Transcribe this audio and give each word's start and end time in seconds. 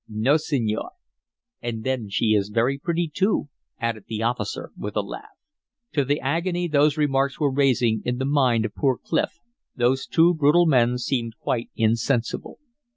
"No, 0.09 0.37
senor." 0.37 0.93
"And 1.61 1.83
then 1.83 2.09
she 2.09 2.33
is 2.33 2.49
very 2.49 2.79
pretty, 2.79 3.07
too," 3.07 3.49
added 3.77 4.05
the 4.07 4.23
officer, 4.23 4.71
with 4.75 4.95
a 4.95 5.01
laugh. 5.01 5.37
To 5.93 6.03
the 6.03 6.19
agony 6.19 6.67
those 6.67 6.97
remarks 6.97 7.39
were 7.39 7.53
raising 7.53 8.01
in 8.03 8.17
the 8.17 8.25
mind 8.25 8.65
of 8.65 8.73
poor 8.73 8.97
Clif 8.97 9.37
those 9.75 10.07
two 10.07 10.33
brutal 10.33 10.65
men 10.65 10.97
seemed 10.97 11.37
quite 11.37 11.69
insensible. 11.75 12.57